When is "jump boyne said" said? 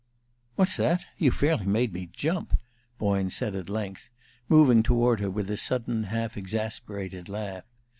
2.11-3.55